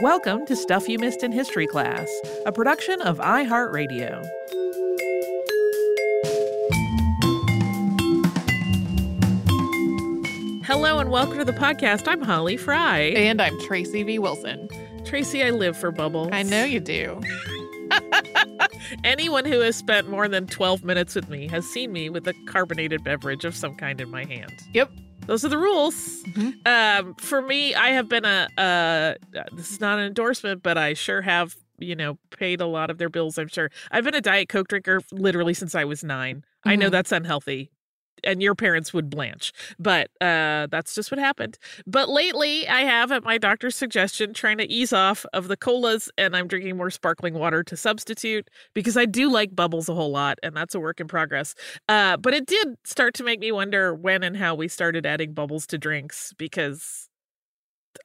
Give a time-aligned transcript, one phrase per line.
[0.00, 2.10] Welcome to Stuff You Missed in History Class,
[2.46, 4.26] a production of iHeartRadio.
[10.64, 12.08] Hello and welcome to the podcast.
[12.08, 13.00] I'm Holly Fry.
[13.00, 14.18] And I'm Tracy V.
[14.18, 14.66] Wilson.
[15.04, 16.30] Tracy, I live for bubbles.
[16.32, 17.20] I know you do.
[19.04, 22.34] Anyone who has spent more than 12 minutes with me has seen me with a
[22.46, 24.52] carbonated beverage of some kind in my hand.
[24.72, 24.90] Yep.
[25.26, 26.22] Those are the rules.
[26.24, 26.66] Mhm.
[26.66, 29.14] Um, for me, I have been a, uh,
[29.52, 32.98] this is not an endorsement, but I sure have, you know, paid a lot of
[32.98, 33.70] their bills, I'm sure.
[33.90, 36.92] I've been a Diet Coke drinker literally since I was 9 I know Mhm.
[36.92, 37.70] that's unhealthy.
[38.24, 41.58] And your parents would blanch, but uh, that's just what happened.
[41.86, 46.10] But lately, I have, at my doctor's suggestion, trying to ease off of the colas,
[46.16, 50.10] and I'm drinking more sparkling water to substitute because I do like bubbles a whole
[50.12, 51.54] lot, and that's a work in progress.
[51.88, 55.32] Uh, but it did start to make me wonder when and how we started adding
[55.32, 57.08] bubbles to drinks because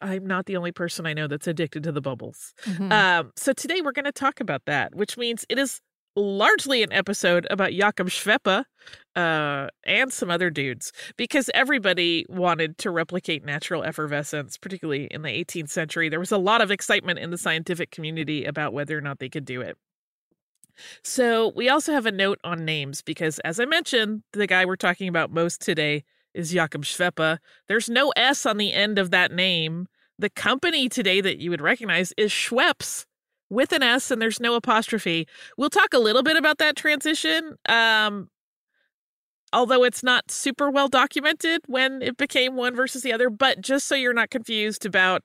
[0.02, 2.54] I'm not the only person I know that's addicted to the bubbles.
[2.64, 2.92] Mhm.
[2.92, 5.82] Um, so today we're going to talk about that, which means it is
[6.18, 8.66] largely an episode about Jakob Schweppe
[9.16, 15.30] uh, and some other dudes because everybody wanted to replicate natural effervescence, particularly in the
[15.30, 16.10] 18th century.
[16.10, 19.30] There was a lot of excitement in the scientific community about whether or not they
[19.30, 19.78] could do it.
[21.04, 24.76] So we also have a note on names because, as I mentioned, the guy we're
[24.76, 26.04] talking about most today
[26.36, 27.40] is Jakob Schweppe.
[27.68, 29.88] There's no S on the end of that name.
[30.20, 33.06] The company today that you would recognize is Schweppes
[33.50, 35.28] with an S and there's no apostrophe.
[35.58, 37.56] We'll talk a little bit about that transition.
[37.68, 38.30] Um,
[39.53, 43.88] although it's not super well documented when it became one versus the other, but just
[43.88, 45.24] so you're not confused about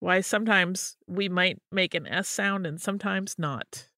[0.00, 3.88] why sometimes we might make an S sound and sometimes not.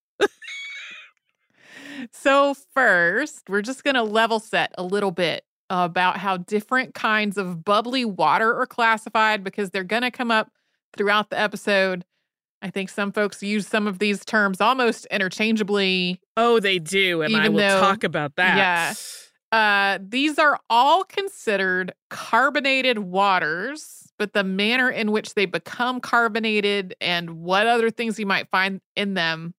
[2.13, 7.37] So, first, we're just going to level set a little bit about how different kinds
[7.37, 10.51] of bubbly water are classified because they're going to come up
[10.97, 12.05] throughout the episode.
[12.67, 16.21] I think some folks use some of these terms almost interchangeably.
[16.37, 18.57] Oh, they do, and I will though- talk about that.
[18.57, 18.95] Yeah.
[19.53, 26.97] Uh, these are all considered carbonated waters, but the manner in which they become carbonated
[27.01, 29.55] and what other things you might find in them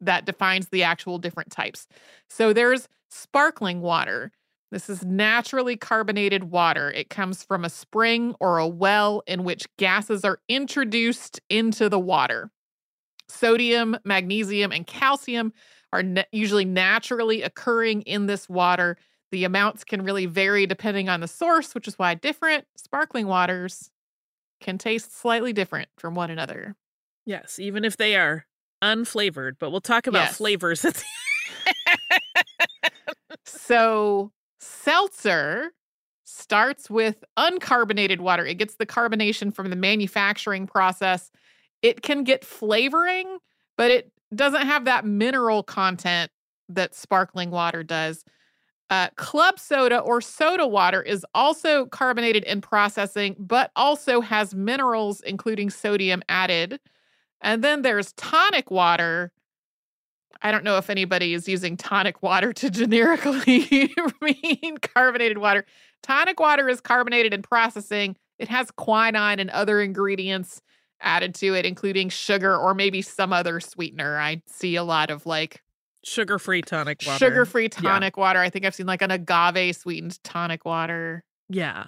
[0.00, 1.86] that defines the actual different types.
[2.30, 4.32] So there's sparkling water.
[4.72, 6.90] This is naturally carbonated water.
[6.90, 12.00] It comes from a spring or a well in which gases are introduced into the
[12.00, 12.50] water.
[13.28, 15.52] Sodium, magnesium, and calcium
[15.92, 18.96] are na- usually naturally occurring in this water.
[19.32, 23.90] The amounts can really vary depending on the source, which is why different sparkling waters
[24.60, 26.74] can taste slightly different from one another.
[27.24, 28.46] Yes, even if they are
[28.82, 30.36] unflavored, but we'll talk about Yes.
[30.38, 31.04] flavors at the
[33.44, 34.32] So,
[34.66, 35.72] seltzer
[36.24, 38.44] starts with uncarbonated water.
[38.44, 41.30] It gets the carbonation from the manufacturing process.
[41.82, 43.38] It can get flavoring,
[43.76, 46.30] but it doesn't have that mineral content
[46.68, 48.24] that sparkling water does.
[48.88, 55.20] Uh, club soda or soda water is also carbonated in processing, but also has minerals,
[55.22, 56.78] including sodium, added.
[57.40, 59.32] And then there's tonic water.
[60.42, 65.64] I don't know if anybody is using tonic water to generically mean carbonated water.
[66.02, 68.16] Tonic water is carbonated in processing.
[68.38, 70.60] It has quinine and other ingredients,
[71.00, 74.18] added to it, including sugar or maybe some other sweetener.
[74.18, 75.62] I see a lot of like
[76.04, 77.18] Sugar free tonic water.
[77.18, 78.38] sugar free tonic water.
[78.38, 81.24] I think I've seen like an agave sweetened tonic water.
[81.48, 81.86] Yeah.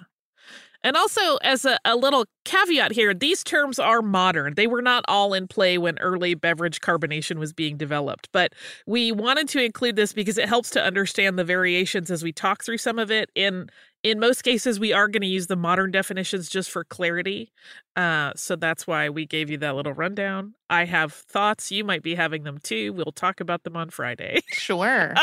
[0.83, 4.55] And also, as a, a little caveat here, these terms are modern.
[4.55, 8.29] They were not all in play when early beverage carbonation was being developed.
[8.31, 8.53] But
[8.87, 12.63] we wanted to include this because it helps to understand the variations as we talk
[12.63, 13.29] through some of it.
[13.35, 13.69] In
[14.01, 17.51] in most cases, we are going to use the modern definitions just for clarity.
[17.97, 20.53] Uh, so that's why we gave you that little rundown.
[20.69, 21.69] I have thoughts.
[21.69, 22.93] You might be having them too.
[22.93, 24.39] We'll talk about them on Friday.
[24.53, 25.13] Sure.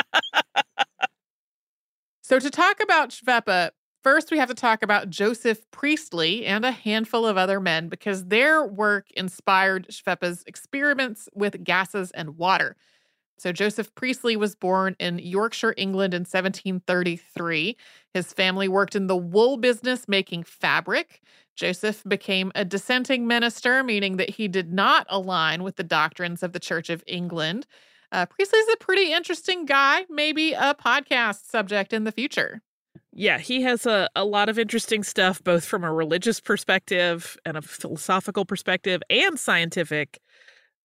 [2.23, 3.71] so to talk about Schweppe,
[4.07, 8.27] first we have to talk about Joseph Priestley and a handful of other men because
[8.27, 12.77] their work inspired Schweppe's experiments with gases and water.
[13.37, 17.77] So Joseph Priestley was born in Yorkshire, England in 1733.
[18.15, 21.21] His family worked in the wool business making fabric.
[21.57, 26.53] Joseph became a dissenting minister, meaning that he did not align with the doctrines of
[26.53, 27.67] the Church of England.
[28.13, 32.63] Uh, Priestley's a pretty interesting guy, maybe a podcast subject in the future.
[33.19, 37.57] Yeah, he has a, a lot of interesting stuff, both from a religious perspective and
[37.57, 40.21] a philosophical perspective and scientific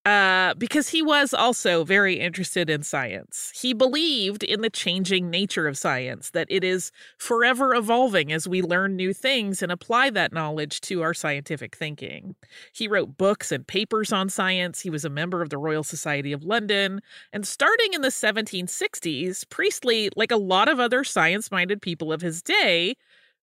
[0.06, 3.52] uh, because he was also very interested in science.
[3.54, 8.64] He believed in the changing nature of science, that it is forever evolving as we
[8.64, 12.36] learn new things and apply that knowledge to our scientific thinking.
[12.74, 14.82] He wrote books and papers on science.
[14.82, 17.02] He was a member of the Royal Society of London.
[17.32, 22.22] And starting in the 1760s, Priestley, like a lot of other science minded people of
[22.22, 22.96] his day,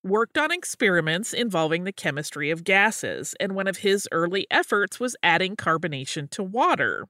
[0.08, 5.16] worked on experiments involving the chemistry of gases, and one of his early efforts was
[5.22, 7.06] adding carbonation to water.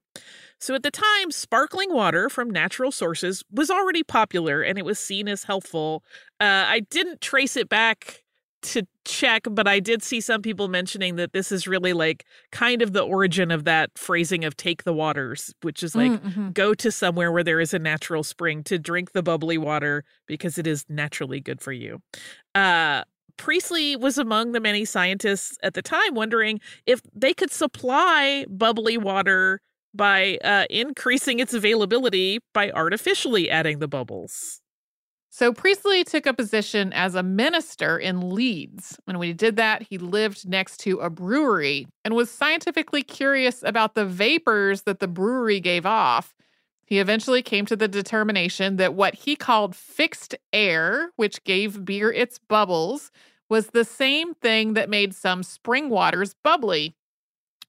[0.60, 4.98] So at the time, sparkling water from natural sources was already popular and it was
[4.98, 6.02] seen as helpful.
[6.40, 8.24] Uh, I didn't trace it back
[8.62, 12.82] to check, but I did see some people mentioning that this is really like kind
[12.82, 16.50] of the origin of that phrasing of take the waters, which is like Mm-hmm.
[16.50, 20.58] go to somewhere where there is a natural spring to drink the bubbly water because
[20.58, 22.00] it is naturally good for you.
[22.54, 23.04] Uh,
[23.36, 28.98] Priestley was among the many scientists at the time wondering if they could supply bubbly
[28.98, 29.60] water
[29.94, 34.60] by uh, increasing its availability by artificially adding the bubbles.
[35.38, 38.98] So Priestley took a position as a minister in Leeds.
[39.06, 43.62] And when he did that, he lived next to a brewery and was scientifically curious
[43.62, 46.34] about the vapors that the brewery gave off.
[46.86, 52.10] He eventually came to the determination that what he called fixed air, which gave beer
[52.10, 53.12] its bubbles,
[53.48, 56.96] was the same thing that made some spring waters bubbly.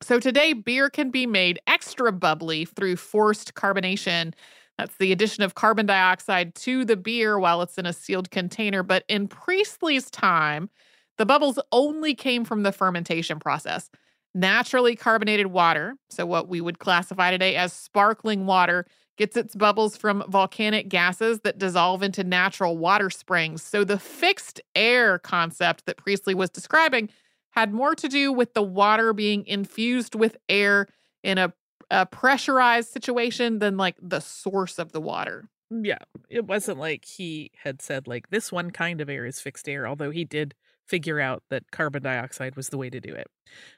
[0.01, 4.33] So today, beer can be made extra bubbly through forced carbonation.
[4.79, 8.81] That's the addition of carbon dioxide to the beer while it's in a sealed container.
[8.81, 10.69] But in Priestley's time,
[11.17, 13.89] the bubbles only came from the fermentation process.
[14.33, 18.85] Naturally carbonated water, so what we would classify today as sparkling water,
[19.17, 23.61] gets its bubbles from volcanic gases that dissolve into natural water springs.
[23.61, 27.09] So the fixed air concept that Priestley was describing
[27.51, 30.87] had more to do with the water being infused with air
[31.21, 31.51] in a,
[31.91, 35.49] a pressurized situation than like the source of the water.
[35.71, 35.99] Yeah,
[36.29, 39.87] it wasn't like he had said, like, this one kind of air is fixed air,
[39.87, 40.55] although he did
[40.87, 43.27] figure out that carbon dioxide was the way to do it.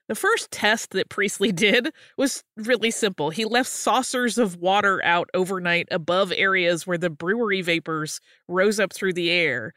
[0.08, 3.30] The first test that Priestley did was really simple.
[3.30, 8.94] He left saucers of water out overnight above areas where the brewery vapors rose up
[8.94, 9.74] through the air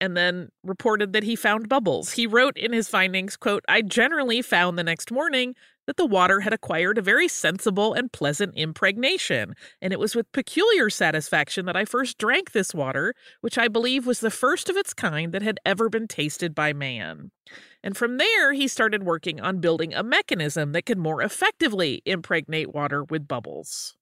[0.00, 2.12] and then reported that he found bubbles.
[2.12, 5.54] He wrote in his findings, quote, I generally found the next morning
[5.86, 10.30] that the water had acquired a very sensible and pleasant impregnation, and it was with
[10.32, 14.76] peculiar satisfaction that I first drank this water, which I believe was the first of
[14.76, 17.30] its kind that had ever been tasted by man.
[17.82, 22.74] And from there, he started working on building a mechanism that could more effectively impregnate
[22.74, 23.96] water with bubbles.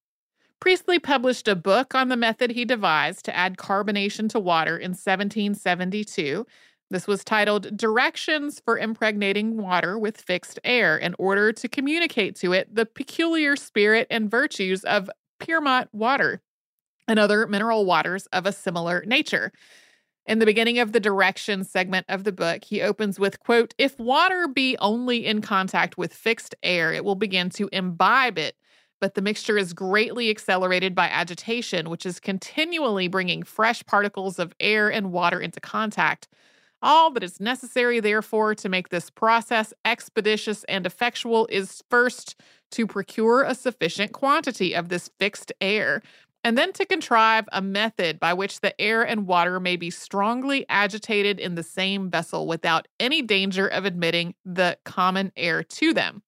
[0.61, 4.91] Priestley published a book on the method he devised to add carbonation to water in
[4.91, 6.47] 1772.
[6.93, 12.53] This was titled Directions for Impregnating Water with Fixed Air in order to communicate to
[12.53, 15.09] it the peculiar spirit and virtues of
[15.41, 16.43] Pyrmont water
[17.09, 19.53] and other mineral waters of a similar nature.
[20.27, 23.99] In the beginning of the direction segment of the book, he opens with quote, "If
[23.99, 28.55] water be only in contact with fixed air, it will begin to imbibe it,
[29.01, 34.55] but the mixture is greatly accelerated by agitation, which is continually bringing fresh particles of
[34.61, 36.29] air and water into contact.
[36.83, 42.35] All that is necessary, therefore, to make this process expeditious and effectual is first
[42.73, 46.03] to procure a sufficient quantity of this fixed air,
[46.43, 50.67] and then to contrive a method by which the air and water may be strongly
[50.69, 56.23] agitated in the same vessel without any danger of admitting the common air to them.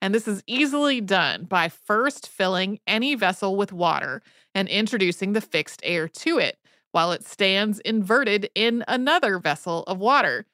[0.00, 4.22] And this is easily done by first filling any vessel with water
[4.54, 6.56] and introducing the fixed air to it
[6.92, 10.46] while it stands inverted in another vessel of water.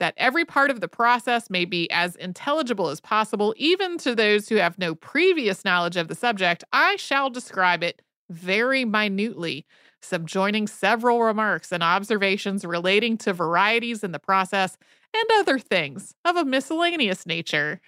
[0.00, 4.48] That every part of the process may be as intelligible as possible, even to those
[4.48, 9.64] who have no previous knowledge of the subject, I shall describe it very minutely,
[10.00, 14.76] subjoining several remarks and observations relating to varieties in the process
[15.14, 17.80] and other things of a miscellaneous nature.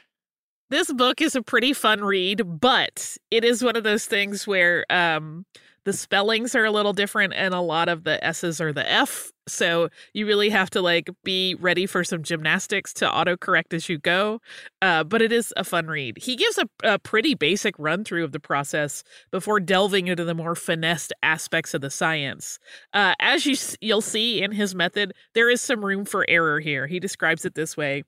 [0.70, 4.84] This book is a pretty fun read, but it is one of those things where
[4.90, 5.44] um,
[5.84, 9.30] the spellings are a little different and a lot of the S's are the F.
[9.46, 13.98] So you really have to like be ready for some gymnastics to autocorrect as you
[13.98, 14.40] go.
[14.80, 16.18] Uh, but it is a fun read.
[16.18, 20.34] He gives a, a pretty basic run through of the process before delving into the
[20.34, 22.58] more finessed aspects of the science.
[22.94, 26.86] Uh, as you you'll see in his method, there is some room for error here.
[26.86, 28.04] He describes it this way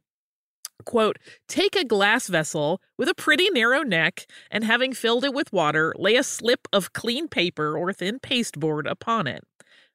[0.84, 1.18] quote,
[1.48, 5.94] take a glass vessel with a pretty narrow neck, and having filled it with water,
[5.96, 9.44] lay a slip of clean paper or thin pasteboard upon it.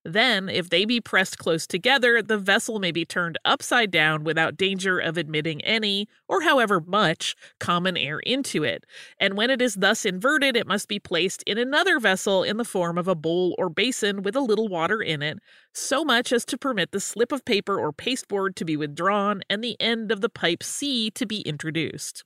[0.04, 4.58] Then, if they be pressed close together, the vessel may be turned upside down without
[4.58, 8.86] danger of admitting any, or however much, common air into it.
[9.20, 12.66] And when it is thus inverted, it must be placed in another vessel in the
[12.66, 15.38] form of a bowl or basin with a little water in it,
[15.74, 19.64] so much as to permit the slip of paper or pasteboard to be withdrawn and
[19.64, 22.24] the end of the pipe C to be introduced.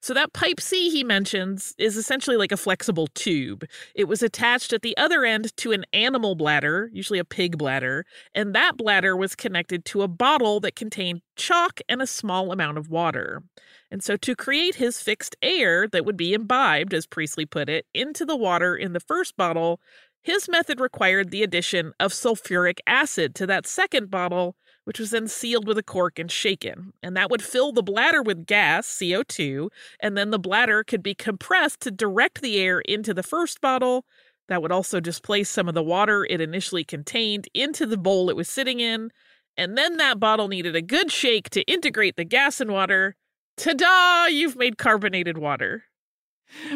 [0.00, 3.64] So, that pipe C he mentions is essentially like a flexible tube.
[3.94, 8.04] It was attached at the other end to an animal bladder, usually a pig bladder,
[8.34, 12.78] and that bladder was connected to a bottle that contained chalk and a small amount
[12.78, 13.42] of water.
[13.90, 17.86] And so, to create his fixed air that would be imbibed, as Priestley put it,
[17.94, 19.80] into the water in the first bottle,
[20.22, 24.56] his method required the addition of sulfuric acid to that second bottle
[24.90, 26.92] which was then sealed with a cork and shaken.
[27.00, 29.68] And that would fill the bladder with gas, CO2,
[30.00, 34.04] and then the bladder could be compressed to direct the air into the first bottle.
[34.48, 38.34] That would also displace some of the water it initially contained into the bowl it
[38.34, 39.12] was sitting in.
[39.56, 43.14] And then that bottle needed a good shake to integrate the gas and water.
[43.56, 44.26] Ta da!
[44.26, 45.84] You've made carbonated water.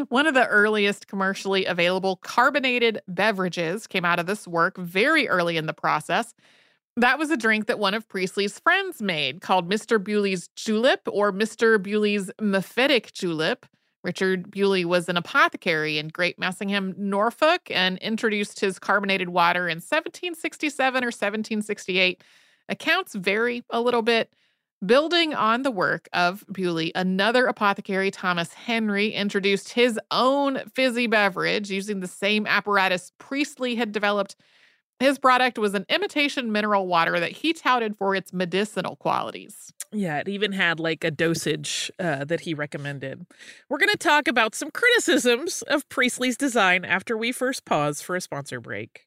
[0.09, 5.57] One of the earliest commercially available carbonated beverages came out of this work very early
[5.57, 6.33] in the process.
[6.97, 10.03] That was a drink that one of Priestley's friends made called Mr.
[10.03, 11.83] Bewley's Julep or Mr.
[11.83, 13.67] Bewley's Mephitic Julep.
[14.05, 19.77] Richard Bewley was an apothecary in Great Massingham, Norfolk, and introduced his carbonated water in
[19.77, 22.23] 1767 or 1768.
[22.69, 24.33] Accounts vary a little bit.
[24.85, 31.71] Building on the work of Bewley, another apothecary, Thomas Henry, introduced his own fizzy beverage
[31.71, 34.37] using the same apparatus Priestley had developed
[35.01, 39.73] his product was an imitation mineral water that he touted for its medicinal qualities.
[39.93, 43.27] Yeah, it even had like a dosage uh, that he recommended.
[43.69, 48.17] We're going to talk about some criticisms of Priestley's design after we first pause for
[48.17, 49.07] a sponsor break.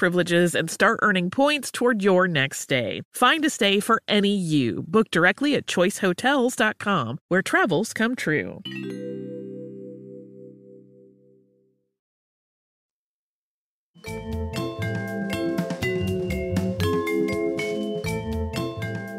[0.01, 3.03] privileges and start earning points toward your next stay.
[3.13, 4.83] Find a stay for any you.
[4.87, 8.63] Book directly at choicehotels.com, where travels come true.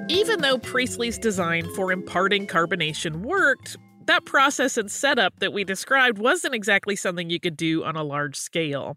[0.09, 6.19] Even though Priestley's design for imparting carbonation worked, that process and setup that we described
[6.19, 8.97] wasn't exactly something you could do on a large scale.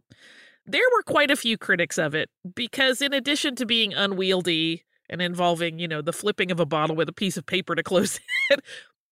[0.65, 5.21] There were quite a few critics of it because, in addition to being unwieldy and
[5.21, 8.19] involving, you know, the flipping of a bottle with a piece of paper to close
[8.49, 8.61] it,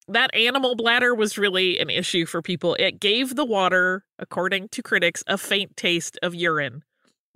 [0.07, 2.75] that animal bladder was really an issue for people.
[2.79, 6.83] It gave the water, according to critics, a faint taste of urine.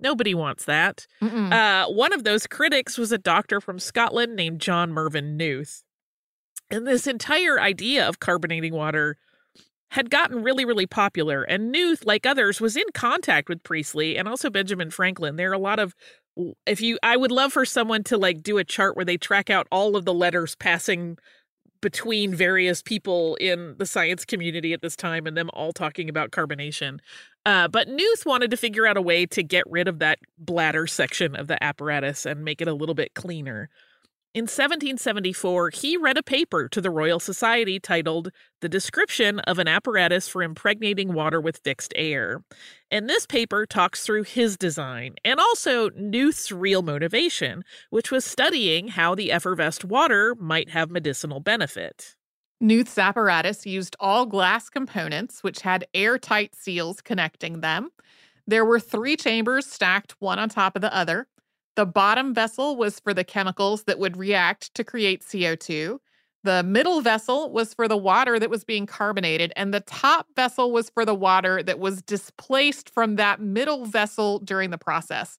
[0.00, 1.06] Nobody wants that.
[1.52, 5.82] Uh, one of those critics was a doctor from Scotland named John Mervyn Nooth.
[6.70, 9.16] And this entire idea of carbonating water
[9.90, 11.42] had gotten really, really popular.
[11.42, 15.36] And Nooth, like others, was in contact with Priestley and also Benjamin Franklin.
[15.36, 15.94] There are a lot of
[16.66, 19.50] if you I would love for someone to like do a chart where they track
[19.50, 21.18] out all of the letters passing
[21.80, 26.32] between various people in the science community at this time and them all talking about
[26.32, 26.98] carbonation.
[27.46, 30.86] Uh, but Nooth wanted to figure out a way to get rid of that bladder
[30.86, 33.70] section of the apparatus and make it a little bit cleaner.
[34.34, 39.66] In 1774, he read a paper to the Royal Society titled The Description of an
[39.66, 42.42] Apparatus for Impregnating Water with Fixed Air.
[42.90, 48.88] And this paper talks through his design and also Nooth's real motivation, which was studying
[48.88, 52.14] how the effervesced water might have medicinal benefit.
[52.60, 57.88] Nooth's apparatus used all glass components, which had airtight seals connecting them.
[58.46, 61.28] There were three chambers stacked one on top of the other.
[61.78, 66.00] The bottom vessel was for the chemicals that would react to create CO2.
[66.42, 70.72] The middle vessel was for the water that was being carbonated, and the top vessel
[70.72, 75.38] was for the water that was displaced from that middle vessel during the process.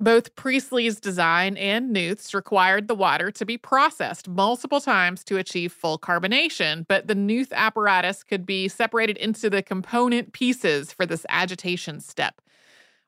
[0.00, 5.74] Both Priestley's design and Nooth's required the water to be processed multiple times to achieve
[5.74, 11.26] full carbonation, but the Nooth apparatus could be separated into the component pieces for this
[11.28, 12.40] agitation step.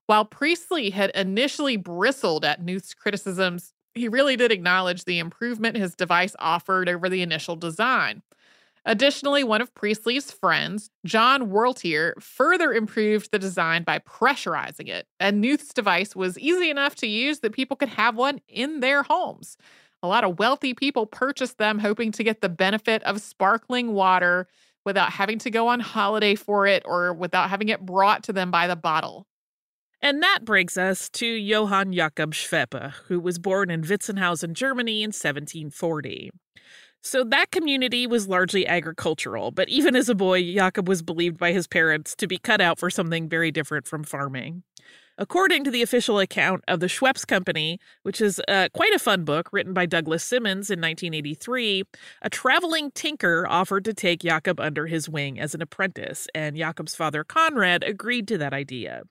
[0.07, 5.97] While Priestley had initially bristled at Nooth's criticisms, he really did acknowledge the improvement his
[5.97, 8.23] device offered over the initial design.
[8.85, 15.40] Additionally, one of Priestley's friends, John Warltire, further improved the design by pressurizing it, and
[15.40, 19.57] Nooth's device was easy enough to use that people could have one in their homes.
[20.05, 24.47] A lot of wealthy people purchased them hoping to get the benefit of sparkling water
[24.85, 28.53] without having to go on holiday for it or without having it brought to them
[28.53, 29.27] by the bottle.
[30.02, 35.09] And that brings us to Johann Jakob Schweppe, who was born in Witzenhausen, Germany in
[35.09, 36.30] 1740.
[37.02, 41.52] So that community was largely agricultural, but even as a boy, Jakob was believed by
[41.52, 44.64] his parents to be cut out for something very different from farming.
[45.18, 49.24] According to the official account of the Schweppes Company, which is uh, quite a fun
[49.24, 51.85] book written by Douglas Simmons in 1983,
[52.20, 56.94] a traveling tinker offered to take Jakob under his wing as an apprentice, and Jakob's
[56.94, 59.04] father Conrad agreed to that idea.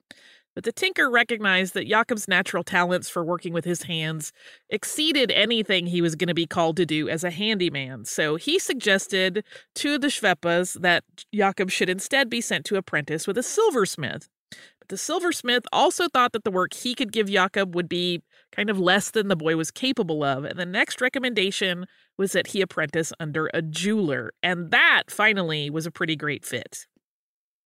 [0.56, 4.32] But the tinker recognized that Jakob's natural talents for working with his hands
[4.70, 8.06] exceeded anything he was going to be called to do as a handyman.
[8.06, 13.36] So he suggested to the Schweppas that Jakob should instead be sent to apprentice with
[13.36, 14.30] a silversmith.
[14.78, 18.70] But the silversmith also thought that the work he could give Jakob would be kind
[18.70, 20.44] of less than the boy was capable of.
[20.44, 21.84] And the next recommendation
[22.16, 24.32] was that he apprentice under a jeweler.
[24.42, 26.86] And that finally was a pretty great fit.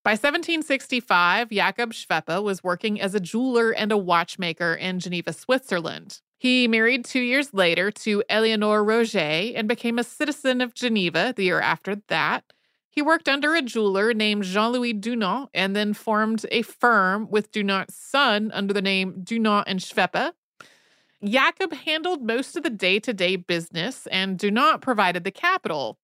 [0.02, 6.22] By 1765, Jakob Schweppe was working as a jeweler and a watchmaker in Geneva, Switzerland.
[6.38, 11.44] He married two years later to Eleonore Roger and became a citizen of Geneva the
[11.44, 12.44] year after that.
[12.88, 17.52] He worked under a jeweler named Jean Louis Dunant and then formed a firm with
[17.52, 20.32] Dunant's son under the name Dunant and Schweppe.
[21.22, 25.98] Jakob handled most of the day to day business, and Dunant provided the capital.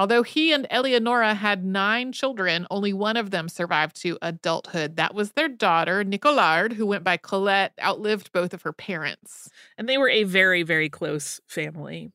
[0.00, 4.96] Although he and Eleonora had nine children, only one of them survived to adulthood.
[4.96, 9.50] That was their daughter, Nicolard, who went by Colette, outlived both of her parents.
[9.76, 12.12] And they were a very, very close family.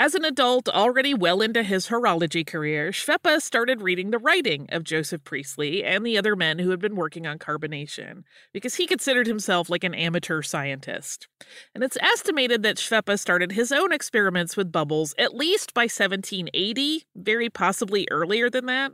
[0.00, 4.84] As an adult, already well into his horology career, Schweppe started reading the writing of
[4.84, 9.26] Joseph Priestley and the other men who had been working on carbonation, because he considered
[9.26, 11.26] himself like an amateur scientist.
[11.74, 17.02] And it's estimated that Schweppe started his own experiments with bubbles at least by 1780,
[17.16, 18.92] very possibly earlier than that.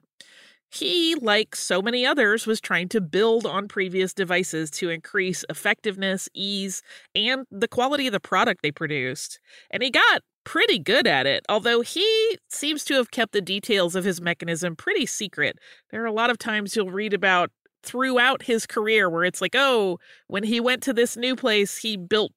[0.71, 6.31] He, like so many others, was trying to build on previous devices to increase effectiveness,
[6.33, 6.83] ease,
[7.15, 9.39] and the quality of the product they produced.
[9.71, 13.95] And he got pretty good at it, although he seems to have kept the details
[13.95, 15.59] of his mechanism pretty secret.
[15.91, 17.51] There are a lot of times you'll read about
[17.83, 21.97] throughout his career where it's like, oh, when he went to this new place, he
[21.97, 22.33] built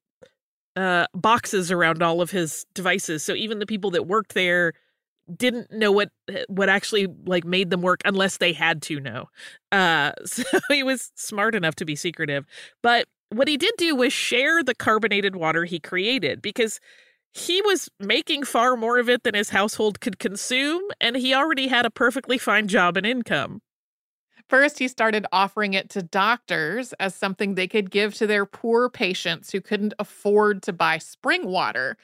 [0.75, 3.23] uh, boxes around all of his devices.
[3.23, 4.73] So even the people that worked there
[5.35, 9.25] didn't know what eh, what actually like made them work unless they had to know.
[9.71, 12.45] Uh, so he was smart enough to be secretive.
[12.81, 16.79] But what he did do was share the carbonated water he created because
[17.37, 21.67] he was making far more of it than his household could consume, and he already
[21.67, 23.61] had a perfectly fine job and income.
[24.49, 28.89] First, he started offering it to doctors as something they could give to their poor
[28.89, 31.97] patients who couldn't afford to buy spring water.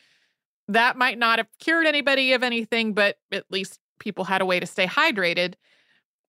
[0.67, 4.59] That might not have cured anybody of anything, but at least people had a way
[4.59, 5.55] to stay hydrated.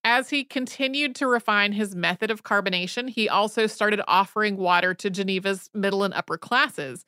[0.02, 5.10] As he continued to refine his method of carbonation, he also started offering water to
[5.10, 7.04] Geneva's middle and upper classes.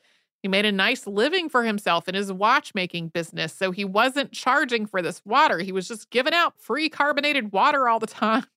[0.46, 4.86] He made a nice living for himself in his watchmaking business, so he wasn't charging
[4.86, 5.58] for this water.
[5.58, 8.46] He was just giving out free carbonated water all the time.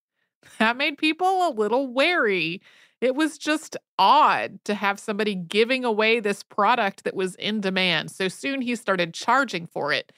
[0.60, 2.62] That made people a little wary.
[3.02, 8.12] It was just odd to have somebody giving away this product that was in demand.
[8.12, 10.14] So soon he started charging for it.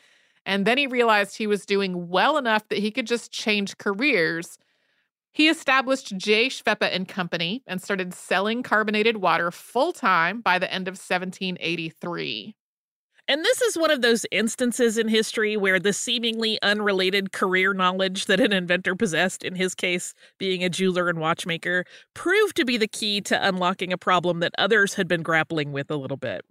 [0.45, 4.57] And then he realized he was doing well enough that he could just change careers
[5.33, 6.49] he established J.
[6.49, 12.55] Schweppe and Company and started selling carbonated water full time by the end of 1783.
[13.27, 18.25] And this is one of those instances in history where the seemingly unrelated career knowledge
[18.25, 22.77] that an inventor possessed, in his case, being a jeweler and watchmaker, proved to be
[22.77, 26.41] the key to unlocking a problem that others had been grappling with a little bit.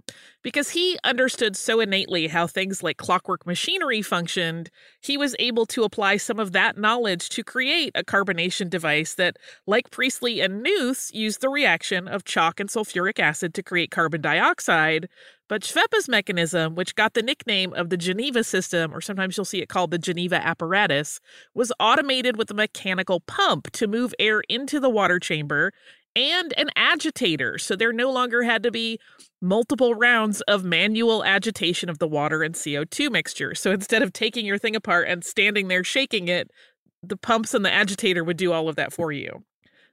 [0.42, 4.70] Because he understood so innately how things like clockwork machinery functioned,
[5.02, 9.36] he was able to apply some of that knowledge to create a carbonation device that,
[9.66, 14.20] like Priestley and Nooth's, used the reaction of chalk and sulfuric acid to create carbon
[14.20, 15.08] dioxide,
[15.50, 19.60] but Schweppe's mechanism, which got the nickname of the Geneva system, or sometimes you'll see
[19.60, 21.18] it called the Geneva apparatus,
[21.54, 25.72] was automated with a mechanical pump to move air into the water chamber
[26.14, 27.58] and an agitator.
[27.58, 29.00] So there no longer had to be
[29.42, 33.56] multiple rounds of manual agitation of the water and CO2 mixture.
[33.56, 36.48] So instead of taking your thing apart and standing there shaking it,
[37.02, 39.42] the pumps and the agitator would do all of that for you.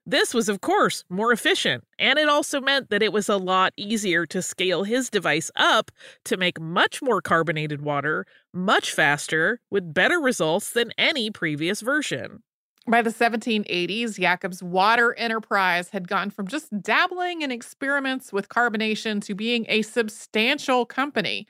[0.09, 3.73] This was, of course, more efficient, and it also meant that it was a lot
[3.75, 5.91] easier to scale his device up
[6.23, 12.41] to make much more carbonated water much faster with better results than any previous version.
[12.87, 19.21] By the 1780s, Jakob's water enterprise had gone from just dabbling in experiments with carbonation
[19.25, 21.45] to being a substantial company.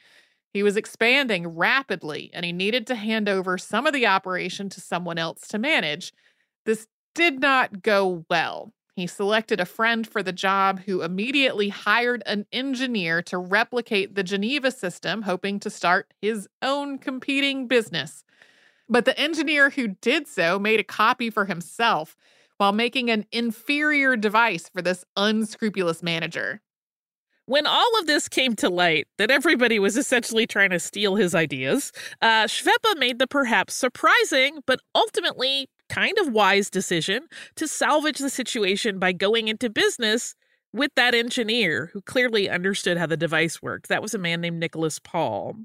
[0.52, 4.82] He was expanding rapidly, and he needed to hand over some of the operation to
[4.82, 6.12] someone else to manage.
[6.66, 6.88] This
[7.18, 8.72] did not go well.
[8.96, 14.24] He selected a friend for the job who immediately hired an engineer to replicate the
[14.24, 18.24] Geneva system, hoping to start his own competing business.
[18.88, 22.16] But the engineer who did so made a copy for himself
[22.58, 26.62] while making an inferior device for this unscrupulous manager.
[27.48, 31.34] When all of this came to light, that everybody was essentially trying to steal his
[31.34, 38.20] ideas, uh, Schweppe made the perhaps surprising but ultimately kind of wise decision to salvage
[38.20, 40.36] the situation by going into business
[40.74, 43.88] with that engineer who clearly understood how the device worked.
[43.90, 45.56] That was a man named Nicholas Paul.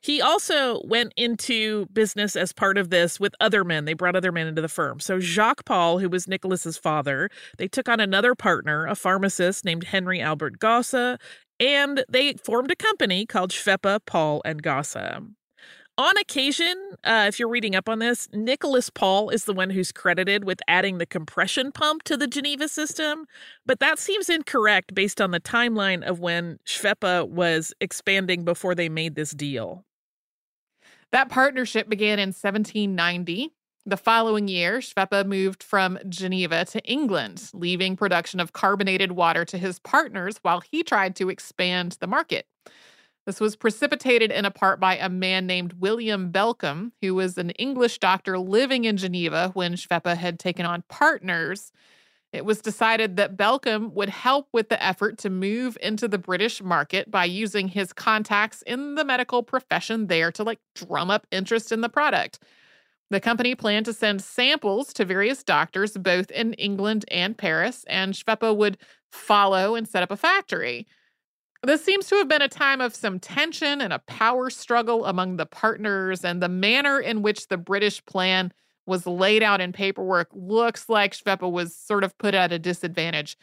[0.00, 3.86] He also went into business as part of this with other men.
[3.86, 5.00] They brought other men into the firm.
[5.00, 9.84] So Jacques Paul, who was Nicholas's father, they took on another partner, a pharmacist named
[9.84, 11.18] Henry Albert Gosse,
[11.58, 14.96] and they formed a company called Schweppe, Paul, and Gosse.
[15.98, 19.92] On occasion, uh, if you're reading up on this, Nicholas Paul is the one who's
[19.92, 23.24] credited with adding the compression pump to the Geneva system,
[23.64, 28.90] but that seems incorrect based on the timeline of when Schweppe was expanding before they
[28.90, 29.86] made this deal.
[31.12, 33.54] That partnership began in 1790.
[33.86, 39.56] The following year, Schweppe moved from Geneva to England, leaving production of carbonated water to
[39.56, 42.46] his partners while he tried to expand the market.
[43.26, 47.50] This was precipitated in a part by a man named William Belcombe, who was an
[47.50, 51.72] English doctor living in Geneva when Schweppe had taken on partners.
[52.32, 56.62] It was decided that Belcombe would help with the effort to move into the British
[56.62, 61.72] market by using his contacts in the medical profession there to like drum up interest
[61.72, 62.38] in the product.
[63.10, 68.14] The company planned to send samples to various doctors both in England and Paris, and
[68.14, 68.78] Schweppe would
[69.10, 70.86] follow and set up a factory.
[71.66, 75.36] This seems to have been a time of some tension and a power struggle among
[75.36, 78.52] the partners, and the manner in which the British plan
[78.86, 83.36] was laid out in paperwork looks like Schweppe was sort of put at a disadvantage.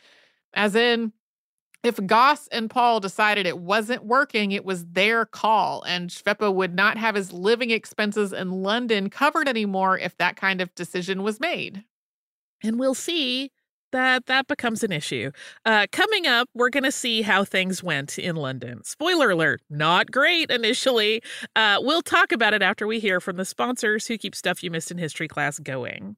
[0.54, 1.12] As in,
[1.84, 6.74] if Gosse and Paul decided it wasn't working, it was their call, and Schweppe would
[6.74, 11.42] not have his living expenses in London covered anymore if that kind of decision was
[11.42, 11.84] made.
[12.64, 13.52] And we'll see
[13.94, 15.32] that that becomes an issue.
[15.66, 18.84] Uh, coming up, we're going to see how things went in London.
[18.84, 21.24] Spoiler alert, not great initially.
[21.56, 24.70] Uh, we'll talk about it after we hear from the sponsors who keep stuff you
[24.70, 26.18] missed in history class going.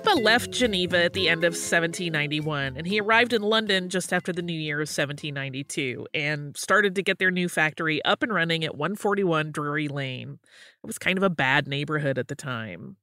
[0.00, 4.32] Schweppe left Geneva at the end of 1791, and he arrived in London just after
[4.32, 8.64] the new year of 1792 and started to get their new factory up and running
[8.64, 10.38] at 141 Drury Lane.
[10.82, 12.96] It was kind of a bad neighborhood at the time.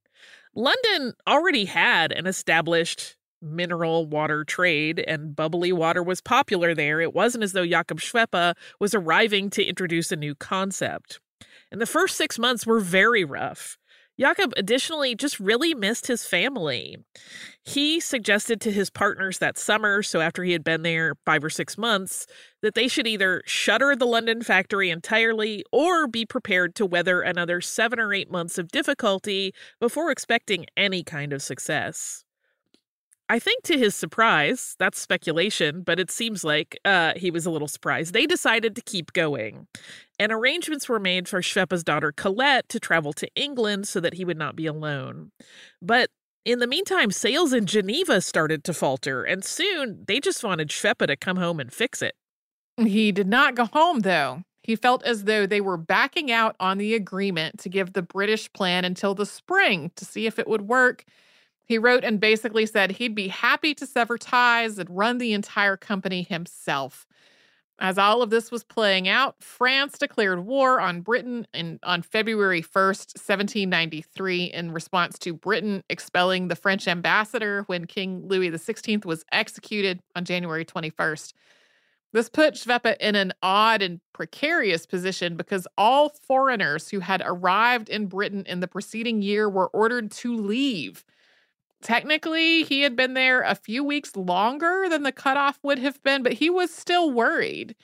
[0.56, 7.00] London already had an established mineral water trade, and bubbly water was popular there.
[7.00, 11.20] It wasn't as though Jakob Schweppe was arriving to introduce a new concept.
[11.72, 13.78] And the first six months were very rough.
[14.20, 16.98] Jakob additionally just really missed his family.
[17.64, 21.50] He suggested to his partners that summer, so after he had been there five or
[21.50, 22.26] six months,
[22.62, 27.62] that they should either shutter the London factory entirely or be prepared to weather another
[27.62, 32.24] seven or eight months of difficulty before expecting any kind of success.
[33.30, 37.52] I think to his surprise, that's speculation, but it seems like uh, he was a
[37.52, 38.14] little surprised.
[38.14, 39.68] They decided to keep going,
[40.18, 44.24] and arrangements were made for Schweppe's daughter Colette to travel to England so that he
[44.24, 45.32] would not be alone.
[45.82, 46.10] But
[46.46, 51.08] in the meantime, sales in Geneva started to falter, and soon they just wanted Schweppe
[51.08, 52.16] to come home and fix it.
[52.78, 54.44] He did not go home, though.
[54.64, 58.52] He felt as though they were backing out on the agreement to give the British
[58.54, 61.04] plan until the spring to see if it would work
[61.68, 65.78] he wrote and basically said he'd be happy to sever ties and run the entire
[65.78, 67.06] company himself.
[67.80, 72.62] As all of this was playing out, France declared war on Britain in, on February
[72.62, 79.24] 1st, 1793, in response to Britain expelling the French ambassador when King Louis XVI was
[79.32, 81.34] executed on January 21st.
[82.14, 87.90] This put Schweppe in an odd and precarious position because all foreigners who had arrived
[87.90, 91.06] in Britain in the preceding year were ordered to leave.
[91.88, 96.22] Technically, he had been there a few weeks longer than the cutoff would have been,
[96.22, 97.78] but he was still worried.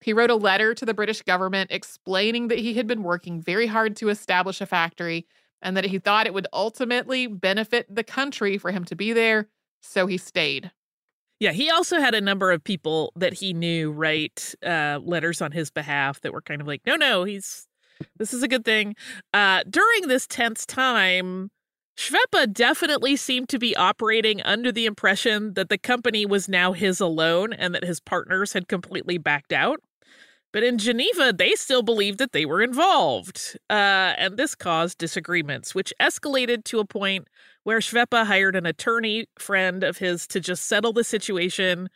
[0.00, 3.66] He wrote a letter to the British government explaining that he had been working very
[3.66, 5.26] hard to establish a factory
[5.60, 9.46] and that he thought it would ultimately benefit the country for him to be there,
[9.82, 10.70] so he stayed.
[11.38, 15.52] Yeah, he also had a number of people that he knew write uh, letters on
[15.52, 17.68] his behalf that were kind of like, no, no, he's
[18.16, 18.96] this is a good thing.
[19.34, 21.50] Uh, during this tense time,
[22.00, 26.98] Schweppe definitely seemed to be operating under the impression that the company was now his
[26.98, 29.80] alone and that his partners had completely backed out.
[30.50, 33.58] But in Geneva, they still believed that they were involved.
[33.68, 37.28] Uh, and this caused disagreements, which escalated to a point
[37.64, 41.90] where Schweppe hired an attorney friend of his to just settle the situation,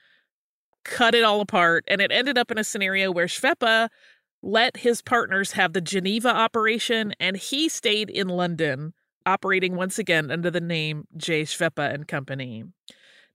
[0.84, 1.82] cut it all apart.
[1.88, 3.88] And it ended up in a scenario where Schweppe
[4.42, 8.92] let his partners have the Geneva operation and he stayed in London
[9.26, 11.42] operating once again under the name J.
[11.42, 12.64] Schweppe and Company.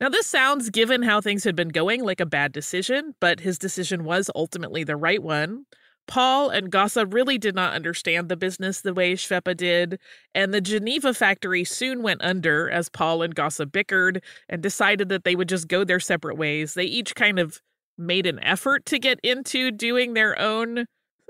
[0.01, 3.57] Now, this sounds, given how things had been going, like a bad decision, but his
[3.57, 5.65] decision was ultimately the right one.
[6.07, 9.99] Paul and Gosse really did not understand the business the way Schweppe did,
[10.33, 15.23] and the Geneva factory soon went under as Paul and Gosse bickered and decided that
[15.23, 16.73] they would just go their separate ways.
[16.73, 17.61] They each kind of
[17.97, 20.85] made an effort to get into doing their own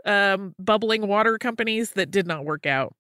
[0.06, 2.93] um, bubbling water companies that did not work out.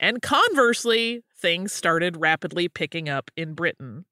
[0.00, 4.06] And conversely, things started rapidly picking up in Britain.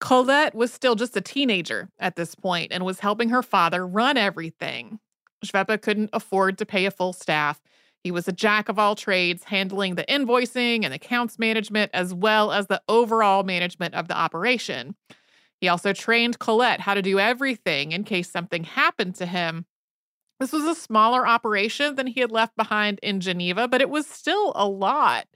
[0.00, 4.16] Colette was still just a teenager at this point and was helping her father run
[4.16, 4.98] everything.
[5.44, 7.60] Schweppe couldn't afford to pay a full staff.
[8.02, 12.50] He was a jack of all trades, handling the invoicing and accounts management, as well
[12.50, 14.94] as the overall management of the operation.
[15.60, 19.66] He also trained Colette how to do everything in case something happened to him
[20.44, 24.06] this was a smaller operation than he had left behind in Geneva, but it was
[24.06, 25.26] still a lot.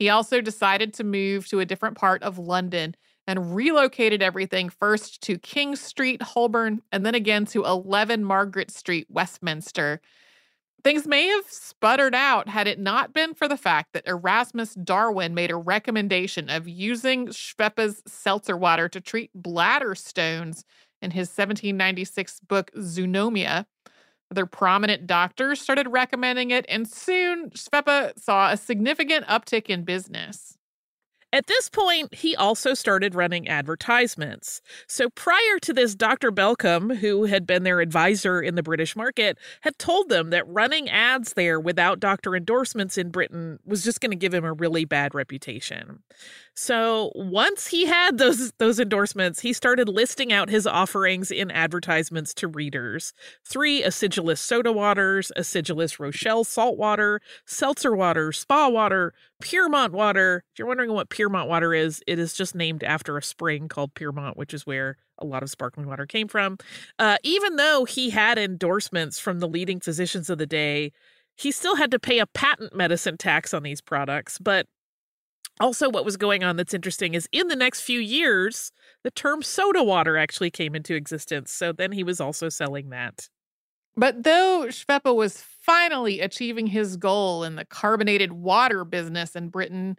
[0.00, 2.96] He also decided to move to a different part of London
[3.28, 9.06] and relocated everything first to King Street, Holborn, and then again to 11 Margaret Street,
[9.08, 10.00] Westminster.
[10.82, 15.34] Things may have sputtered out had it not been for the fact that Erasmus Darwin
[15.34, 20.64] made a recommendation of using Schweppe's seltzer water to treat bladder stones
[21.00, 23.66] in his 1796 book Zoonomia.
[24.30, 30.58] Other prominent doctors started recommending it, and soon Schweppe saw a significant uptick in business.
[31.30, 34.62] At this point, he also started running advertisements.
[34.86, 36.32] So prior to this, Dr.
[36.32, 40.88] Belcom, who had been their advisor in the British market, had told them that running
[40.88, 44.86] ads there without doctor endorsements in Britain was just going to give him a really
[44.86, 46.02] bad reputation.
[46.54, 52.34] So once he had those those endorsements, he started listing out his offerings in advertisements
[52.34, 53.12] to readers.
[53.44, 59.12] Three acidulous soda waters, acidulous Rochelle salt water, seltzer water, spa water,
[59.42, 60.42] Pyrmont water.
[60.52, 63.94] If you're wondering what Pyrmont water is, it is just named after a spring called
[63.94, 66.58] Pyrmont, which is where a lot of sparkling water came from.
[66.98, 70.92] Uh, even though he had endorsements from the leading physicians of the day,
[71.36, 74.38] he still had to pay a patent medicine tax on these products.
[74.38, 74.66] But
[75.60, 78.70] also, what was going on that's interesting is in the next few years,
[79.02, 81.52] the term soda water actually came into existence.
[81.52, 83.28] So then he was also selling that.
[83.98, 89.98] But though Schweppe was finally achieving his goal in the carbonated water business in Britain,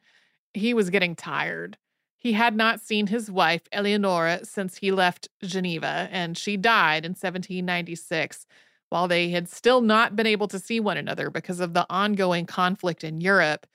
[0.54, 1.78] he was getting tired.
[2.18, 7.12] He had not seen his wife, Eleonora, since he left Geneva, and she died in
[7.12, 8.46] 1796,
[8.88, 12.46] while they had still not been able to see one another because of the ongoing
[12.46, 13.68] conflict in Europe.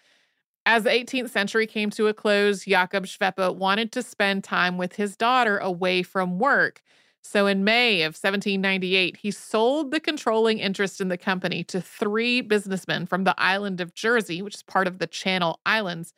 [0.64, 4.94] As the 18th century came to a close, Jakob Schweppe wanted to spend time with
[4.94, 6.82] his daughter away from work.
[7.26, 12.42] So in May of 1798, he sold the controlling interest in the company to three
[12.42, 16.12] businessmen from the island of Jersey, which is part of the Channel Islands.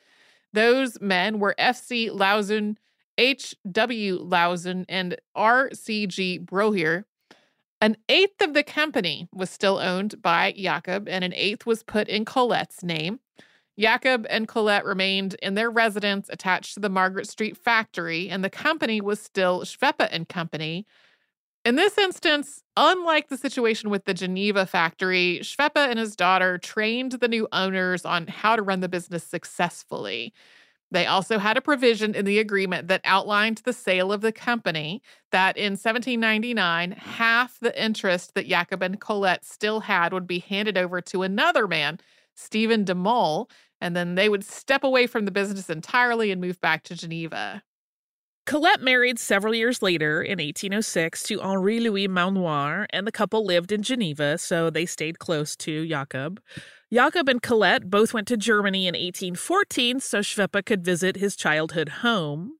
[0.52, 2.10] Those men were F.C.
[2.10, 2.76] Lauzun,
[3.18, 4.18] H.W.
[4.28, 6.40] Lauzun, and R.C.G.
[6.40, 7.04] Brohier.
[7.80, 12.08] An eighth of the company was still owned by Jakob, and an eighth was put
[12.08, 13.20] in Colette's name.
[13.78, 18.50] Jakob and Colette remained in their residence attached to the Margaret Street factory, and the
[18.50, 20.86] company was still Schweppe and Company.
[21.64, 27.12] In this instance, unlike the situation with the Geneva factory, Schweppe and his daughter trained
[27.12, 30.32] the new owners on how to run the business successfully.
[30.92, 35.02] They also had a provision in the agreement that outlined the sale of the company
[35.32, 40.78] that in 1799, half the interest that Jakob and Colette still had would be handed
[40.78, 41.98] over to another man,
[42.36, 42.94] Stephen de
[43.80, 47.62] and then they would step away from the business entirely and move back to Geneva.
[48.46, 53.72] Colette married several years later in 1806 to Henri Louis Maunoir, and the couple lived
[53.72, 56.40] in Geneva, so they stayed close to Jakob.
[56.92, 61.88] Jakob and Colette both went to Germany in 1814 so Schweppe could visit his childhood
[61.88, 62.52] home.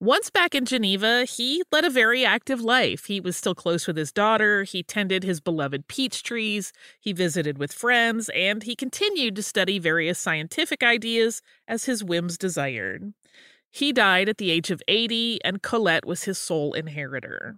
[0.00, 3.06] Once back in Geneva, he led a very active life.
[3.06, 6.70] He was still close with his daughter, he tended his beloved peach trees,
[7.00, 12.36] he visited with friends, and he continued to study various scientific ideas as his whims
[12.36, 13.14] desired.
[13.70, 17.56] He died at the age of 80, and Colette was his sole inheritor.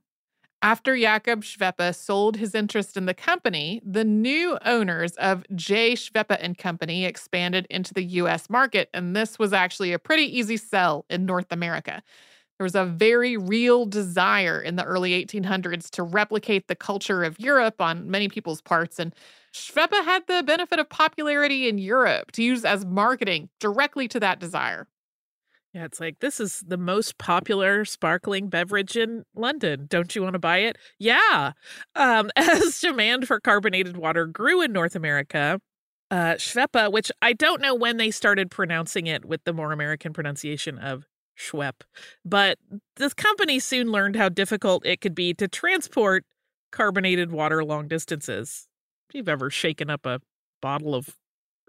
[0.61, 5.95] After Jakob Schweppe sold his interest in the company, the new owners of J.
[5.95, 10.57] Schweppe and Company expanded into the US market, and this was actually a pretty easy
[10.57, 12.03] sell in North America.
[12.59, 17.39] There was a very real desire in the early 1800s to replicate the culture of
[17.39, 19.15] Europe on many people's parts, and
[19.55, 24.41] Schweppe had the benefit of popularity in Europe to use as marketing directly to that
[24.41, 24.89] desire.
[25.73, 29.87] Yeah, it's like this is the most popular sparkling beverage in London.
[29.89, 30.77] Don't you want to buy it?
[30.99, 31.53] Yeah.
[31.95, 35.61] Um, as demand for carbonated water grew in North America,
[36.11, 40.13] uh, Schweppe, which I don't know when they started pronouncing it with the more American
[40.13, 41.05] pronunciation of
[41.39, 41.83] Schwepp.
[42.25, 42.59] But
[42.97, 46.25] this company soon learned how difficult it could be to transport
[46.71, 48.67] carbonated water long distances.
[49.09, 50.21] If you've ever shaken up a
[50.61, 51.15] bottle of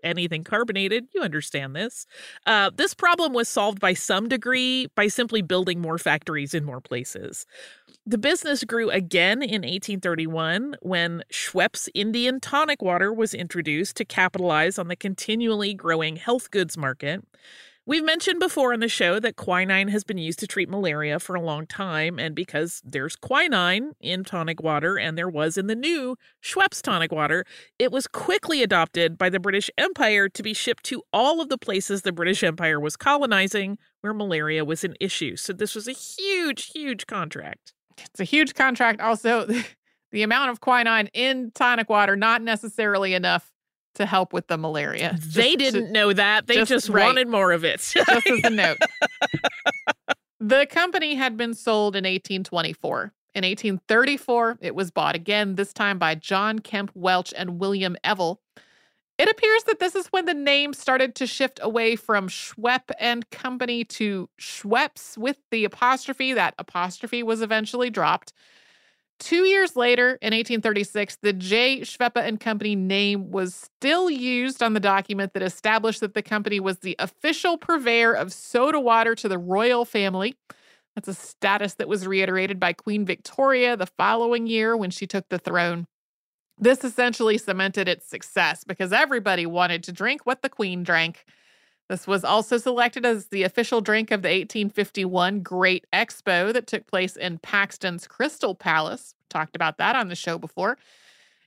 [0.04, 2.06] anything carbonated, you understand this.
[2.46, 6.82] Uh, this problem was solved by some degree by simply building more factories in more
[6.82, 7.46] places.
[8.06, 14.80] The business grew again in 1831 when Schweppes Indian tonic water was introduced to capitalize
[14.80, 17.24] on the continually growing health goods market.
[17.90, 21.36] We've mentioned before on the show that quinine has been used to treat malaria for
[21.36, 25.76] a long time, and because there's quinine in tonic water and there was in the
[25.76, 27.46] new Schweppes tonic water,
[27.80, 31.58] it was quickly adopted by the British Empire to be shipped to all of the
[31.58, 35.36] places the British Empire was colonizing where malaria was an issue.
[35.36, 37.74] So this was a huge, huge contract.
[37.98, 39.02] It's a huge contract.
[39.02, 39.48] Also,
[40.12, 43.52] the amount of quinine in tonic water, not necessarily enough
[43.96, 45.14] to help with the malaria.
[45.16, 46.48] Just they didn't to, know that.
[46.48, 47.06] They just, just right.
[47.06, 47.80] wanted more of it.
[47.80, 48.78] just as a note.
[50.40, 53.14] the company had been sold in 1824.
[53.36, 58.42] In 1834, it was bought again, this time by John Kemp Welch and William Evill.
[59.20, 63.30] It appears that this is when the name started to shift away from Schweppe and
[63.30, 66.34] Company to Schweppes with the apostrophe.
[66.34, 68.32] That apostrophe was eventually dropped.
[69.20, 71.82] Two years later, in 1836, the J.
[71.82, 76.62] Schweppe and Company name was still used on the document that established that the company
[76.62, 80.36] was the official purveyor of soda water to the royal family.
[80.96, 85.28] That's a status that was reiterated by Queen Victoria the following year when she took
[85.28, 85.86] the throne.
[86.58, 91.26] This essentially cemented its success because everybody wanted to drink what the Queen drank.
[91.90, 96.86] This was also selected as the official drink of the 1851 Great Expo that took
[96.86, 99.16] place in Paxton's Crystal Palace.
[99.28, 100.78] Talked about that on the show before.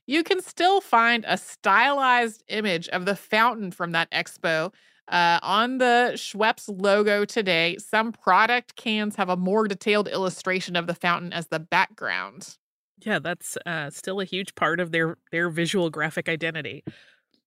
[0.05, 4.73] You can still find a stylized image of the fountain from that expo
[5.07, 7.77] uh, on the Schweppes logo today.
[7.77, 12.57] Some product cans have a more detailed illustration of the fountain as the background.
[13.05, 16.83] Yeah, that's uh, still a huge part of their their visual graphic identity.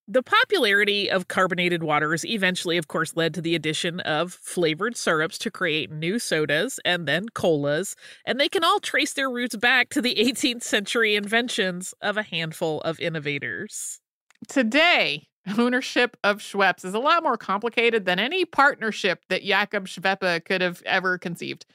[0.08, 5.36] The popularity of carbonated waters eventually, of course, led to the addition of flavored syrups
[5.38, 9.88] to create new sodas and then colas, and they can all trace their roots back
[9.90, 14.00] to the 18th century inventions of a handful of innovators.
[14.46, 15.26] Today,
[15.58, 20.60] ownership of Schweppes is a lot more complicated than any partnership that Jakob Schweppe could
[20.60, 21.66] have ever conceived.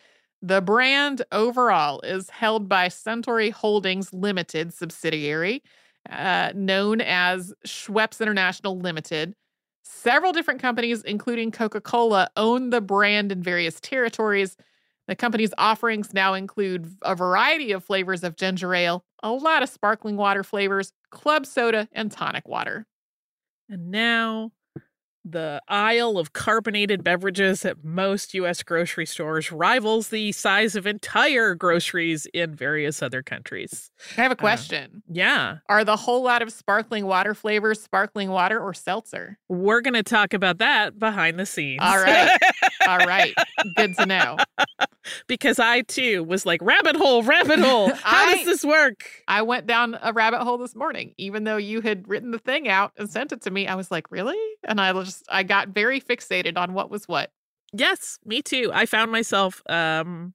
[0.41, 5.61] The brand overall is held by Suntory Holdings Limited subsidiary
[6.09, 9.35] uh, known as Schweppes International Limited.
[9.83, 14.57] Several different companies, including Coca Cola, own the brand in various territories.
[15.07, 19.69] The company's offerings now include a variety of flavors of ginger ale, a lot of
[19.69, 22.85] sparkling water flavors, club soda, and tonic water.
[23.69, 24.51] And now
[25.23, 28.63] the aisle of carbonated beverages at most U.S.
[28.63, 33.91] grocery stores rivals the size of entire groceries in various other countries.
[34.17, 34.89] I have a question.
[34.95, 35.57] Uh, yeah.
[35.69, 39.37] Are the whole lot of sparkling water flavors sparkling water or seltzer?
[39.47, 41.81] We're going to talk about that behind the scenes.
[41.81, 42.37] All right.
[42.87, 43.33] All right.
[43.75, 44.37] Good to know.
[45.27, 47.89] because I too was like, rabbit hole, rabbit hole.
[47.89, 49.05] How I, does this work?
[49.27, 51.13] I went down a rabbit hole this morning.
[51.17, 53.91] Even though you had written the thing out and sent it to me, I was
[53.91, 54.39] like, really?
[54.63, 57.31] And I just, I got very fixated on what was what.
[57.73, 58.71] Yes, me too.
[58.73, 60.33] I found myself um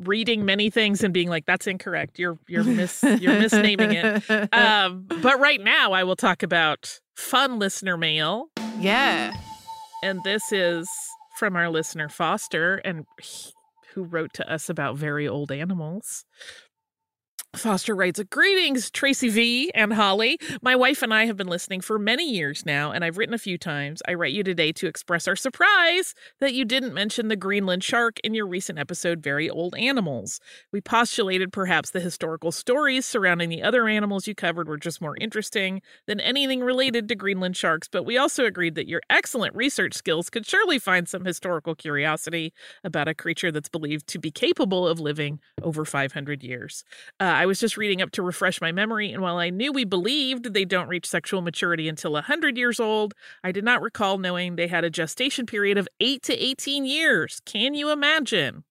[0.00, 5.06] reading many things and being like that's incorrect you're you're mis you're misnaming it um
[5.22, 8.48] but right now i will talk about fun listener mail
[8.80, 9.32] yeah
[10.02, 10.88] and this is
[11.40, 13.52] from our listener Foster, and he,
[13.94, 16.24] who wrote to us about very old animals.
[17.56, 20.38] Foster writes, Greetings, Tracy V and Holly.
[20.62, 23.38] My wife and I have been listening for many years now, and I've written a
[23.38, 24.00] few times.
[24.06, 28.20] I write you today to express our surprise that you didn't mention the Greenland shark
[28.22, 30.38] in your recent episode, Very Old Animals.
[30.70, 35.16] We postulated perhaps the historical stories surrounding the other animals you covered were just more
[35.20, 39.94] interesting than anything related to Greenland sharks, but we also agreed that your excellent research
[39.94, 42.52] skills could surely find some historical curiosity
[42.84, 46.84] about a creature that's believed to be capable of living over 500 years.
[47.18, 49.86] Uh, I was just reading up to refresh my memory, and while I knew we
[49.86, 54.56] believed they don't reach sexual maturity until 100 years old, I did not recall knowing
[54.56, 57.40] they had a gestation period of 8 to 18 years.
[57.46, 58.64] Can you imagine?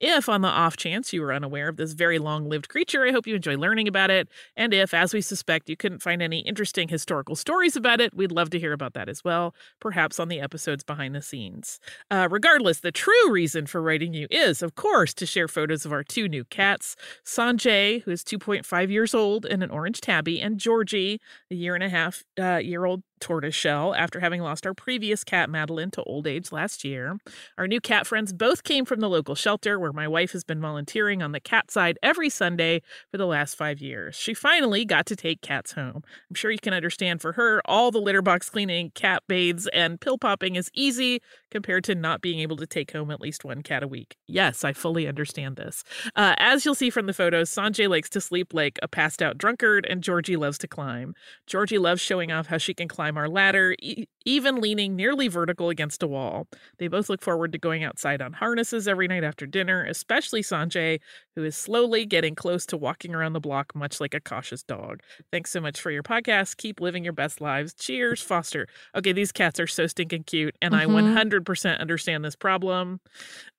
[0.00, 3.12] If, on the off chance, you were unaware of this very long lived creature, I
[3.12, 4.28] hope you enjoy learning about it.
[4.56, 8.32] And if, as we suspect, you couldn't find any interesting historical stories about it, we'd
[8.32, 11.78] love to hear about that as well, perhaps on the episodes behind the scenes.
[12.10, 15.92] Uh, regardless, the true reason for writing you is, of course, to share photos of
[15.92, 20.58] our two new cats Sanjay, who is 2.5 years old and an orange tabby, and
[20.58, 21.20] Georgie,
[21.50, 25.50] a year and a half uh, year old tortoiseshell after having lost our previous cat
[25.50, 27.18] Madeline to old age last year.
[27.58, 30.60] Our new cat friends both came from the local shelter where my wife has been
[30.60, 34.16] volunteering on the cat side every Sunday for the last five years.
[34.16, 36.02] She finally got to take cats home.
[36.28, 40.00] I'm sure you can understand for her, all the litter box cleaning, cat bathes, and
[40.00, 43.62] pill popping is easy compared to not being able to take home at least one
[43.62, 44.16] cat a week.
[44.26, 45.84] Yes, I fully understand this.
[46.16, 49.38] Uh, as you'll see from the photos, Sanjay likes to sleep like a passed out
[49.38, 51.14] drunkard, and Georgie loves to climb.
[51.46, 55.70] Georgie loves showing off how she can climb our ladder, e- even leaning nearly vertical
[55.70, 56.46] against a wall.
[56.78, 61.00] They both look forward to going outside on harnesses every night after dinner, especially Sanjay,
[61.36, 65.00] who is slowly getting close to walking around the block, much like a cautious dog.
[65.30, 66.56] Thanks so much for your podcast.
[66.56, 67.74] Keep living your best lives.
[67.74, 68.66] Cheers, Foster.
[68.94, 70.96] Okay, these cats are so stinking cute, and mm-hmm.
[70.96, 73.00] I 100% understand this problem.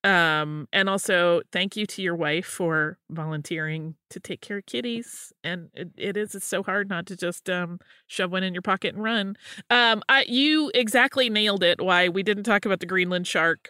[0.04, 5.32] Um, and also, thank you to your wife for volunteering to take care of kitties.
[5.44, 8.64] And it, it is it's so hard not to just um, shove one in your
[8.64, 9.36] pocket and run.
[9.70, 11.82] Um, I, you exactly nailed it.
[11.82, 13.70] Why we didn't talk about the Greenland shark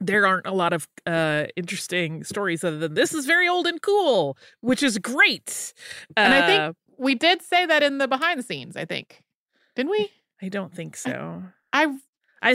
[0.00, 3.82] there aren't a lot of uh, interesting stories other than this is very old and
[3.82, 5.74] cool, which is great.
[6.16, 8.76] And uh, I think we did say that in the behind the scenes.
[8.76, 9.22] I think
[9.76, 10.10] didn't we?
[10.42, 11.42] I don't think so.
[11.72, 11.94] I I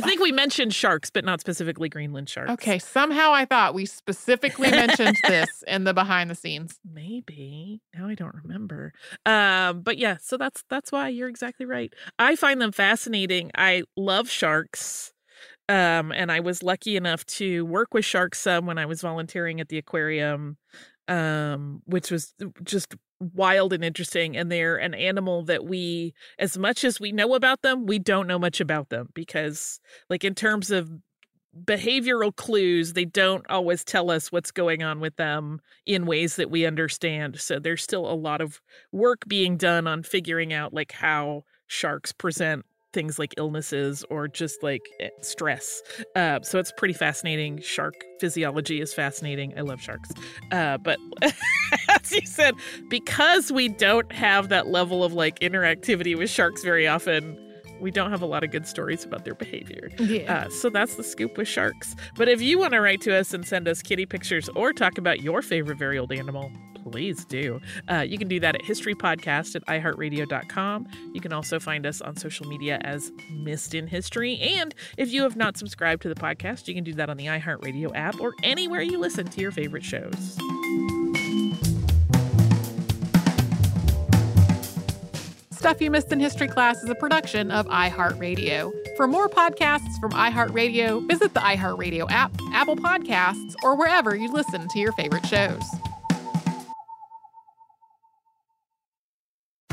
[0.02, 2.52] think we mentioned sharks, but not specifically Greenland sharks.
[2.54, 6.80] Okay, somehow I thought we specifically mentioned this in the behind the scenes.
[6.84, 7.82] Maybe.
[7.96, 8.94] Now I don't remember.
[9.26, 11.94] Um, but yeah, so that's that's why you're exactly right.
[12.18, 13.52] I find them fascinating.
[13.56, 15.14] I love sharks.
[15.68, 19.60] Um, and I was lucky enough to work with sharks some when I was volunteering
[19.60, 20.58] at the aquarium,
[21.08, 22.34] um, which was
[22.64, 24.36] just wild and interesting.
[24.36, 28.28] And they're an animal that we, as much as we know about them, we don't
[28.28, 30.92] know much about them because, like, in terms of
[31.64, 36.52] behavioral clues, they don't always tell us what's going on with them in ways that
[36.52, 37.40] we understand.
[37.40, 38.60] So there's still a lot of
[38.92, 42.66] work being done on figuring out, like, how sharks present
[42.96, 45.84] things like illnesses or just like eh, stress.
[46.16, 47.62] Uh, so it's pretty fascinating.
[47.62, 49.54] Shark physiology is fascinating.
[49.56, 50.10] I love sharks.
[50.52, 52.56] Uh, but as you said,
[52.90, 57.38] because we don't have that level of like interactivity with sharks very often,
[57.82, 59.90] we don't have a lot of good stories about their behavior.
[60.00, 60.46] Yeah.
[60.46, 61.96] Uh, so that's the scoop with sharks.
[62.16, 64.98] But if you want to write to us and send us kitty pictures or talk
[64.98, 66.52] about your favorite very old animal,
[66.92, 67.60] please do.
[67.90, 70.88] Uh, you can do that at historypodcast at iheartradio.com.
[71.14, 74.38] You can also find us on social media as Missed in History.
[74.40, 77.26] And if you have not subscribed to the podcast, you can do that on the
[77.26, 80.38] iHeartRadio app or anywhere you listen to your favorite shows.
[85.52, 88.72] Stuff You Missed in History Class is a production of iHeartRadio.
[88.96, 94.68] For more podcasts from iHeartRadio, visit the iHeartRadio app, Apple Podcasts, or wherever you listen
[94.68, 95.64] to your favorite shows.